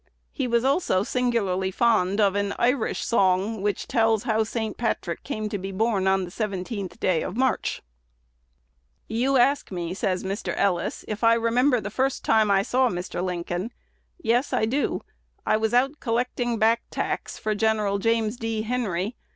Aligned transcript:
He 0.31 0.47
was 0.47 0.65
also 0.65 1.03
singularly 1.03 1.69
fond 1.69 2.19
of 2.19 2.33
an 2.33 2.55
Irish 2.57 3.05
song, 3.05 3.61
"which 3.61 3.85
tells 3.85 4.23
how 4.23 4.43
St. 4.43 4.75
Patrick 4.75 5.23
came 5.23 5.47
to 5.49 5.59
be 5.59 5.71
born 5.71 6.07
on 6.07 6.23
the 6.25 6.31
17th 6.31 6.99
day 6.99 7.21
of 7.21 7.37
March." 7.37 7.83
"You 9.07 9.37
ask 9.37 9.71
me," 9.71 9.93
says 9.93 10.23
Mr. 10.23 10.55
Ellis, 10.57 11.05
"if 11.07 11.23
I 11.23 11.35
remember 11.35 11.79
the 11.79 11.91
first 11.91 12.25
time 12.25 12.49
I 12.49 12.63
saw 12.63 12.89
Mr. 12.89 13.23
Lincoln. 13.23 13.71
Yes, 14.19 14.53
I 14.53 14.65
do.... 14.65 15.03
I 15.45 15.55
was 15.55 15.71
out 15.71 15.99
collecting 15.99 16.57
back 16.57 16.81
tax 16.89 17.37
for 17.37 17.53
Gen. 17.53 17.77
James 18.01 18.37
D. 18.37 18.63
Henry. 18.63 19.15